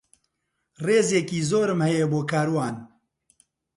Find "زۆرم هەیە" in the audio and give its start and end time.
1.49-2.05